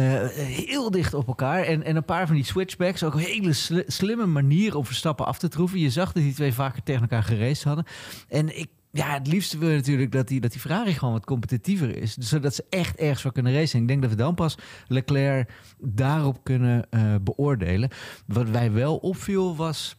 [0.66, 1.62] heel dicht op elkaar.
[1.62, 3.02] En, en een paar van die switchbacks.
[3.04, 5.78] Ook een hele sli- slimme manier om Verstappen af te troeven.
[5.78, 7.84] Je zag dat die twee vaker tegen elkaar geraced hadden.
[8.28, 11.24] En ik, ja, het liefste wil je natuurlijk dat die, dat die Ferrari gewoon wat
[11.24, 12.14] competitiever is.
[12.16, 13.80] Zodat ze echt ergens voor kunnen racen.
[13.80, 17.90] Ik denk dat we dan pas Leclerc daarop kunnen eh, beoordelen.
[18.26, 19.98] Wat wij wel opviel was...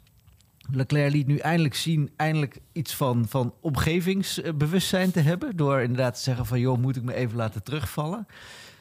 [0.73, 5.55] Leclerc liet nu eindelijk zien, eindelijk iets van, van omgevingsbewustzijn te hebben.
[5.55, 8.27] Door inderdaad te zeggen van, joh, moet ik me even laten terugvallen.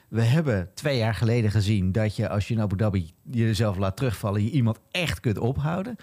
[0.08, 3.96] We hebben twee jaar geleden gezien dat je als je in Abu Dhabi jezelf laat
[3.96, 5.96] terugvallen, je iemand echt kunt ophouden.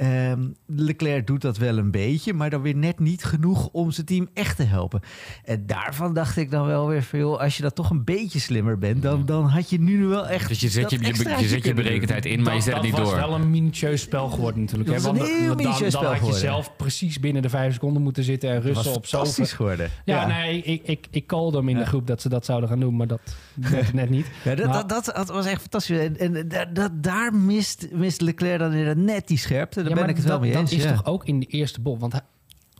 [0.00, 4.06] Ehm, Leclerc doet dat wel een beetje, maar dan weer net niet genoeg om zijn
[4.06, 5.00] team echt te helpen.
[5.44, 8.78] En daarvan dacht ik dan wel weer veel, als je dat toch een beetje slimmer
[8.78, 10.48] bent, dan, dan had je nu wel echt.
[10.48, 12.74] Dus je zet je, dat je, je, zet je berekendheid in, maar je Dat- zet
[12.74, 13.14] het niet dat door.
[13.16, 14.90] was wel een minutieus spel geworden natuurlijk.
[14.90, 16.40] Dat hè, was een want heel dan, minutieus dan spel had je geworden.
[16.40, 19.18] zelf precies binnen de vijf seconden moeten zitten en Dat Russell op zoveel.
[19.18, 19.90] fantastisch geworden.
[20.04, 21.82] Ja, nee, ik, ik, ik callde hem in Ja.
[21.82, 23.20] de groep dat ze dat zouden gaan doen, maar dat
[23.54, 24.26] werd net niet.
[24.44, 25.98] Ja, dat, Maar- dat, dat, dat was echt fantastisch.
[25.98, 29.82] En, en dat, dat, daar mist, mist Leclerc dan inderdaad net die scherpte.
[29.90, 30.70] Ja, ben maar ik het wel dat, mee eens.
[30.70, 30.92] Dat is ja.
[30.92, 32.00] toch ook in de eerste bocht.
[32.00, 32.22] Want hij-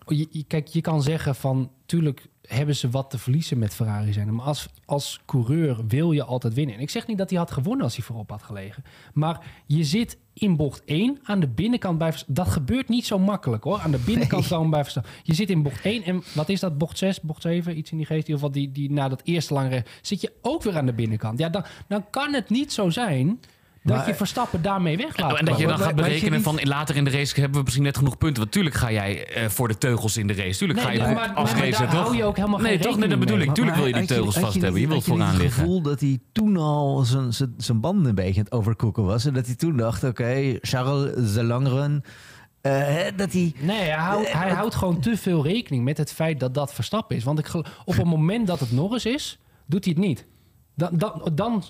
[0.07, 1.70] je, je- kijk, je kan zeggen van...
[1.87, 4.35] Tuurlijk hebben ze wat te verliezen met Ferrari zijn.
[4.35, 6.75] Maar als, als coureur wil je altijd winnen.
[6.75, 8.85] En ik zeg niet dat hij had gewonnen als hij voorop had gelegen.
[9.12, 12.12] Maar je zit in bocht 1 aan de binnenkant bij...
[12.27, 13.79] Dat gebeurt niet zo makkelijk hoor.
[13.79, 14.85] Aan de binnenkant komen bij.
[15.23, 16.79] Je zit in bocht 1 en wat is dat?
[16.79, 18.29] Bocht 6, bocht 7, iets in die geest.
[18.29, 19.68] In ieder geval die, die, na dat eerste lange...
[19.68, 21.38] recht Zit je ook weer aan de binnenkant.
[21.38, 23.40] Ja, dan, dan kan het niet zo zijn...
[23.82, 26.42] Dat Maar- je Verstappen daarmee weg laat En dat je dan maar- gaat berekenen niet-
[26.42, 28.38] van later in de race hebben we misschien net genoeg punten.
[28.38, 30.58] Want tuurlijk ga jij eh, voor de teugels in de race.
[30.58, 32.04] Tuurlijk Nee, ga je nee, maar- als nee, maar racer daar toch?
[32.04, 32.96] hou je ook helemaal nee, geen toch?
[32.98, 33.46] Nee, dat bedoel mee.
[33.46, 33.54] ik.
[33.54, 34.80] Tuurlijk wil je die teugels vast hebben.
[34.80, 35.60] Je wilt vooraan het liggen.
[35.62, 37.04] gevoel dat hij toen al
[37.58, 39.24] zijn- banden een beetje aan het overkoeken was.
[39.24, 42.04] En dat hij toen dacht, oké, Charles de Langren...
[42.60, 43.52] eh, dat hij...
[43.60, 47.16] Nee, hij houdt, hij houdt gewoon te veel rekening met het feit dat dat Verstappen
[47.16, 47.24] is.
[47.24, 50.26] Want ik op het moment dat het Norris is, doet hij het niet.
[50.74, 51.62] Dan, dan, dan,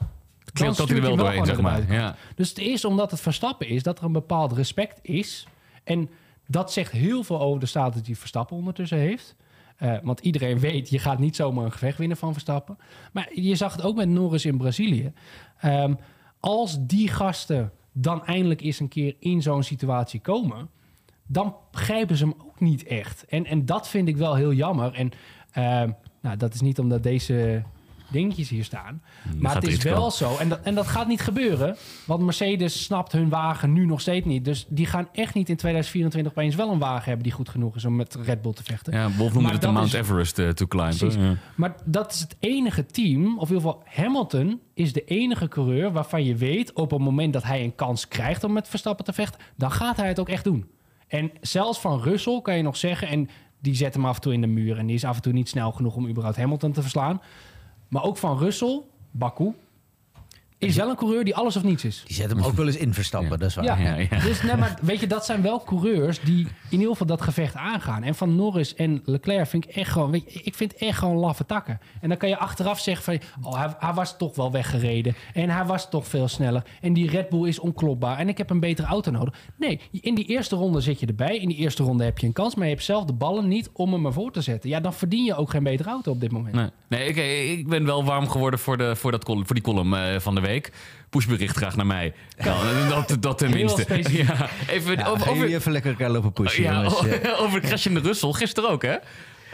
[0.53, 1.93] Klopt dat er wel doorheen, zeg maar.
[1.93, 2.17] Ja.
[2.35, 5.47] Dus het is omdat het Verstappen is dat er een bepaald respect is.
[5.85, 6.11] En
[6.47, 9.37] dat zegt heel veel over de status die Verstappen ondertussen heeft.
[9.77, 12.79] Eh, want iedereen weet, je gaat niet zomaar een gevecht winnen van Verstappen.
[13.13, 15.13] Maar je zag het ook met Norris in Brazilië.
[15.61, 15.95] Ehm,
[16.41, 20.69] als die gasten dan eindelijk eens een keer in zo'n situatie komen...
[21.27, 23.25] dan grijpen ze hem ook niet echt.
[23.25, 24.95] En, en dat vind ik wel heel jammer.
[24.95, 25.11] En
[25.51, 27.63] ehm, nou, dat is niet omdat deze
[28.11, 29.03] dingetjes hier staan.
[29.39, 30.13] Maar het is wel komen.
[30.13, 30.37] zo.
[30.37, 31.77] En dat, en dat gaat niet gebeuren.
[32.05, 34.45] Want Mercedes snapt hun wagen nu nog steeds niet.
[34.45, 37.23] Dus die gaan echt niet in 2024 opeens wel een wagen hebben...
[37.23, 38.93] die goed genoeg is om met Red Bull te vechten.
[38.93, 40.93] Ja, Wolf noemde het de Mount is- Everest eh, to climb.
[40.93, 41.35] Ja.
[41.55, 45.93] Maar dat is het enige team, of in ieder geval Hamilton is de enige coureur
[45.93, 49.13] waarvan je weet op het moment dat hij een kans krijgt om met Verstappen te
[49.13, 50.69] vechten, dan gaat hij het ook echt doen.
[51.09, 53.29] En zelfs van Russell kan je nog zeggen, en
[53.63, 55.33] die zet hem af en toe in de muur en die is af en toe
[55.33, 57.21] niet snel genoeg om überhaupt Hamilton te verslaan.
[57.91, 59.55] Maar ook van Russell, Baku,
[60.61, 62.03] is wel een coureur die alles of niets is.
[62.07, 63.65] Die zet hem ook wel eens in Verstappen, dat is waar.
[63.65, 64.19] Ja, Ja, ja.
[64.21, 67.55] dus nee, maar weet je, dat zijn wel coureurs die in ieder geval dat gevecht
[67.55, 68.03] aangaan.
[68.03, 71.17] En van Norris en Leclerc vind ik echt gewoon, weet je, ik vind echt gewoon
[71.17, 71.81] laffe takken.
[72.01, 75.51] En dan kan je achteraf zeggen van, oh, hij, hij was toch wel weggereden en
[75.51, 78.61] hij was toch veel sneller en die Red Bull is onklopbaar en ik heb een
[78.61, 79.35] betere auto nodig.
[79.57, 82.33] Nee, in die eerste ronde zit je erbij, in die eerste ronde heb je een
[82.33, 84.71] kans, maar je hebt zelf de ballen niet om hem ervoor te zetten.
[84.71, 86.55] Ja, dan verdien je ook geen betere auto op dit moment.
[86.55, 87.17] Nee, nee ik,
[87.59, 90.35] ik ben wel warm geworden voor, de, voor, dat column, voor die column eh, van
[90.35, 90.73] de week.
[91.11, 92.15] Pushbericht graag naar mij.
[92.39, 93.85] Ja, dat, dat tenminste.
[94.11, 97.01] Ja, even, Ja, over, over, even lekker elkaar lopen pushen, ja, jongens.
[97.23, 97.35] Ja.
[97.45, 98.33] over de Russell.
[98.33, 98.95] Gisteren ook, hè?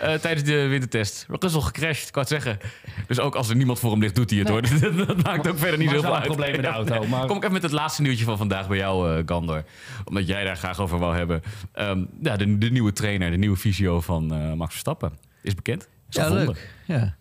[0.01, 1.27] Eh, tijdens de wintertest.
[1.41, 2.59] Russell gecrashed, wou het zeggen.
[3.07, 4.61] Dus ook als er niemand voor hem ligt, doet hij het Nee.
[4.61, 4.81] hoor.
[4.97, 6.25] Dat, dat maakt ook verder niet zoveel uit.
[6.25, 8.77] probleem met de auto, maar- Kom ik even met het laatste nieuwtje van vandaag bij
[8.77, 9.65] jou, eh, Gandor.
[10.05, 11.43] Omdat jij daar graag over wou hebben.
[11.73, 15.13] Ehm, ja, de, de nieuwe trainer, de nieuwe visio van Max Verstappen.
[15.43, 15.89] Is bekend.
[16.09, 16.47] Is Ja, gevonden.
[16.47, 16.71] leuk.
[16.85, 17.15] Ja.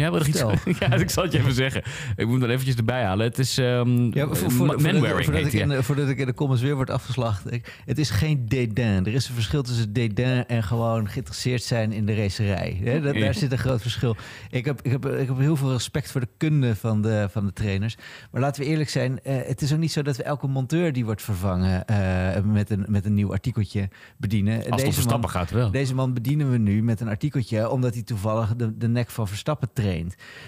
[0.00, 0.44] Ja, ik iets.
[0.78, 1.82] Ja, ik zal het je even zeggen.
[2.16, 3.26] Ik moet dan eventjes erbij halen.
[3.26, 6.18] Het is ehm Ja, voor, voor, voordat, Manwaring voordat, heet ik in, de- voordat ik
[6.18, 7.52] in de comments weer word afgeslacht.
[7.52, 9.06] Ik, het is geen dédain.
[9.06, 13.00] Er is een verschil tussen dédain en gewoon geïnteresseerd zijn in de racerij.
[13.02, 14.16] Dat, daar zit een groot verschil.
[14.50, 17.46] Ik heb, ik, heb, ik heb heel veel respect voor de kunde van de, van
[17.46, 17.96] de trainers.
[18.30, 19.20] Maar laten we eerlijk zijn.
[19.22, 22.70] eh, het is ook niet zo dat we elke monteur die wordt vervangen eh, met,
[22.70, 24.56] een, met een nieuw artikeltje bedienen.
[24.56, 25.70] Als het Deze Verstappen man- gaat wel.
[25.70, 29.28] deze man bedienen we nu met een artikeltje, omdat hij toevallig de, de nek van
[29.28, 29.72] Verstappen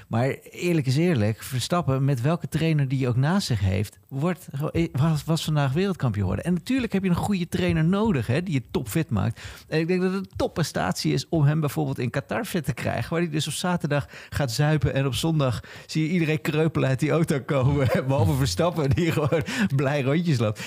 [0.08, 4.48] Maar eerlijk is eerlijk, Verstappen, met welke trainer die hij ook naast zich heeft, wordt,
[4.52, 6.44] gewoon- was, was vandaag wereldkampioen geworden.
[6.44, 9.40] En natuurlijk heb je een goede trainer nodig, hè, die je topfit maakt.
[9.68, 12.74] En ik denk dat het een topprestatie is om hem bijvoorbeeld in Qatar fit te
[12.74, 16.88] krijgen, waar hij dus op zaterdag gaat zuipen en op zondag zie je iedereen kreupelen
[16.88, 19.42] uit die auto komen, behalve Verstappen die gewoon
[19.76, 20.60] blij rondjes loopt.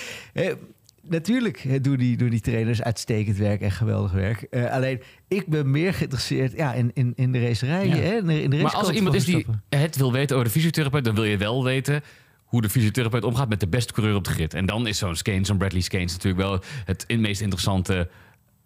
[1.07, 4.41] Natuurlijk doen die, doen die trainers uitstekend werk en geweldig werk.
[4.41, 7.87] Eh, alleen, ik ben meer geïnteresseerd ja, in, in, in de racerij.
[7.87, 7.95] Ja.
[7.95, 10.47] Hè, in de, in de Maar als er iemand is die het wil weten over
[10.47, 12.01] de fysiotherapeut, dan wil je wel weten
[12.45, 14.53] hoe de fysiotherapeut omgaat met de beste coureur op de grid.
[14.53, 18.09] En dan is zo'n Skeens, zo'n Bradley Skeens natuurlijk wel het meest interessante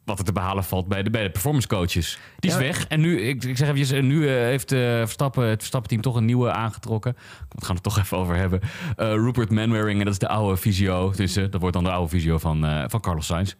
[0.09, 2.19] wat er te behalen valt bij de, bij de performance coaches.
[2.39, 2.61] Die is Ja.
[2.63, 2.87] weg.
[2.87, 6.25] En nu, ik, ik zeg even, nu eh, heeft eh, Verstappen, het Verstappen-team toch een
[6.25, 7.15] nieuwe aangetrokken.
[7.49, 8.59] We gaan het toch even over hebben.
[8.95, 11.11] Eh, Rupert Manwaring, en dat is de oude fysio.
[11.15, 13.53] Dus dat wordt dan de oude fysio van, van Carlos Sainz.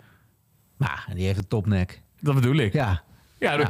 [0.78, 2.02] Maar die heeft een topnek.
[2.22, 2.74] Dat bedoel ik.
[2.74, 3.04] Ja,
[3.40, 3.70] Ja, ja,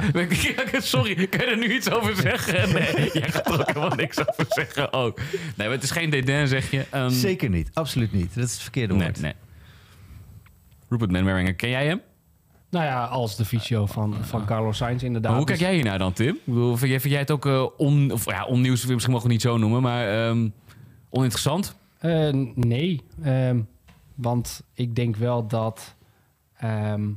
[0.80, 2.72] sorry, kan je er nu iets over zeggen?
[2.74, 5.18] Nee, jij gaat er ook helemaal niks over zeggen ook.
[5.18, 6.84] Nee, maar het is geen dédain, zeg je.
[6.90, 7.70] Ehm, zeker niet.
[7.72, 8.34] Absoluut niet.
[8.34, 9.20] Dat is het verkeerde Nee, woord.
[9.20, 9.32] nee.
[10.88, 12.00] Rupert Manwaringen, ken jij hem?
[12.70, 15.30] Nou ja, als de fysio van, van Carlos Sainz inderdaad.
[15.30, 16.34] Maar hoe kijk Dus- jij hiernaar dan, Tim?
[16.34, 19.28] Ik bedoel, vind, jij, vind jij het ook eh, on, of, ja, onnieuws, misschien mogen
[19.28, 20.48] we het niet zo noemen, maar ehm,
[21.10, 21.76] oninteressant?
[21.98, 23.60] Eh, nee, ehm,
[24.14, 25.94] want ik denk wel dat.
[26.56, 27.08] ehm,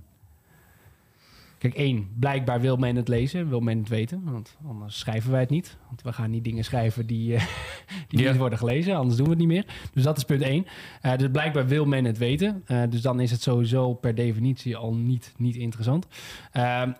[1.63, 5.39] kijk, één, blijkbaar wil men het lezen, wil men het weten, want anders schrijven wij
[5.39, 5.77] het niet.
[5.87, 7.45] Want we gaan niet dingen schrijven die, eh,
[8.07, 9.65] die niet worden gelezen, anders doen we het niet meer.
[9.93, 10.65] Dus dat is punt één.
[11.01, 12.63] Eh, dus blijkbaar wil men het weten.
[12.65, 16.07] Eh, dus dan is het sowieso per definitie al niet, niet interessant.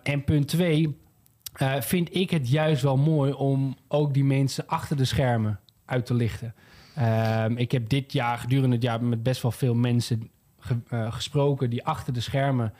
[0.04, 0.98] En punt twee,
[1.80, 6.14] vind ik het juist wel mooi om ook die mensen achter de schermen uit te
[6.14, 6.54] lichten.
[6.96, 11.70] Ehm, ik heb dit jaar, gedurende het jaar, met best wel veel mensen ge- gesproken
[11.70, 12.74] die achter de schermen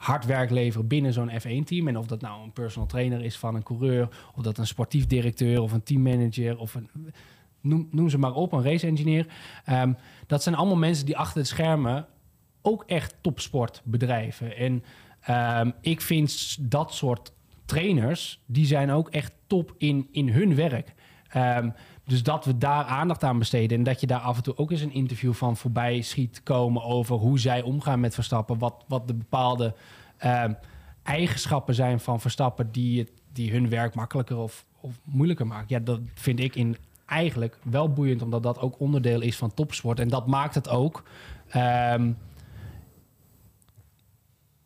[0.00, 1.88] hard werk leveren binnen zo'n F1-team.
[1.88, 5.06] En of dat nou een personal trainer is van een coureur, of dat een sportief
[5.06, 6.88] directeur of een teammanager of een.
[7.60, 9.26] Noem, noem ze maar op, een race engineer.
[9.64, 9.92] Ehm,
[10.26, 12.06] dat zijn allemaal mensen die achter de schermen
[12.62, 14.56] ook echt topsport bedrijven.
[14.56, 14.84] En
[15.20, 17.32] ehm, ik vind dat soort
[17.64, 20.94] trainers, die zijn ook echt top in, in hun werk.
[21.28, 21.70] Ehm,
[22.10, 24.70] dus dat we daar aandacht aan besteden en dat je daar af en toe ook
[24.70, 29.06] eens een interview van voorbij schiet komen over hoe zij omgaan met Verstappen, wat, wat
[29.06, 29.74] de bepaalde
[30.16, 30.52] ehm,
[31.02, 35.66] eigenschappen zijn van Verstappen die, die hun werk makkelijker of, of moeilijker maken.
[35.68, 40.00] Ja, dat vind ik in eigenlijk wel boeiend, omdat dat ook onderdeel is van topsport.
[40.00, 41.02] En dat maakt het ook.
[41.48, 42.12] ehm,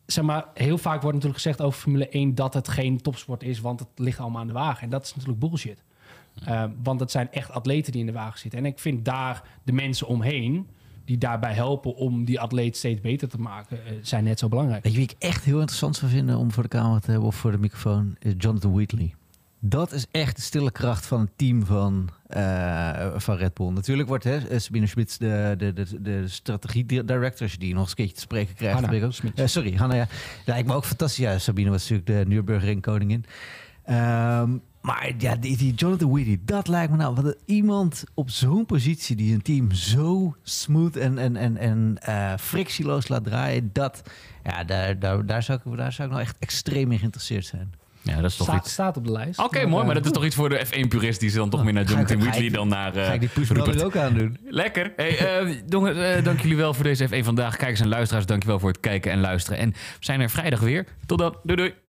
[0.05, 3.59] zeg maar, heel vaak wordt natuurlijk gezegd over Formule 1 dat het geen topsport is,
[3.59, 4.83] want het ligt allemaal aan de wagen.
[4.83, 5.83] En dat is natuurlijk bullshit.
[6.47, 8.59] Uh, want het zijn echt atleten die in de wagen zitten.
[8.59, 10.67] En ik vind daar de mensen omheen,
[11.05, 14.83] die daarbij helpen om die atleet steeds beter te maken, uh, zijn net zo belangrijk.
[14.83, 17.27] Weet je wie ik echt heel interessant zou vinden om voor de camera te hebben
[17.27, 18.15] of voor de microfoon?
[18.19, 19.13] Is Jonathan Wheatley.
[19.59, 23.69] Dat is echt de stille kracht van het team van, uh, van Red Bull.
[23.71, 27.41] Natuurlijk wordt hè, Sabine Schmitz de, de, de, de strategie-director.
[27.41, 28.73] Als je die nog eens een keertje te spreken krijgt.
[28.73, 29.95] Hanna ben ik ook, uh, sorry, Hanna.
[29.95, 30.07] Ja.
[30.45, 31.23] Lijkt me ook fantastisch.
[31.23, 33.25] Ja, Sabine was natuurlijk de Nürburgring koningin.
[33.89, 37.15] Um, maar ja, die, die Jonathan Wheatley, dat lijkt me nou...
[37.15, 42.33] Wat iemand op zo'n positie die een team zo smooth en, en, en, en uh,
[42.39, 43.69] frictieloos laat draaien...
[43.73, 44.01] Dat,
[44.43, 47.73] ja, daar, daar, daar, zou ik, daar zou ik nou echt extreem in geïnteresseerd zijn.
[48.01, 48.71] Ja, dat is toch Sta, iets...
[48.71, 49.39] staat op de lijst.
[49.39, 49.85] Oké, okay, mooi.
[49.85, 52.19] Maar dat is toch iets voor de F1-purist die ze dan toch meer naar Jonathan
[52.19, 52.97] Wheatley dan naar...
[52.97, 54.37] Uh, ga ik die pushbrother ook aan doen.
[54.43, 54.93] Lekker.
[54.95, 57.57] Hey, uh, jongen, uh, dank jullie wel voor deze F1 vandaag.
[57.57, 59.59] Kijkers en luisteraars, dank je wel voor het kijken en luisteren.
[59.59, 60.85] En we zijn er vrijdag weer.
[61.05, 61.37] Tot dan.
[61.43, 61.83] Doei doei.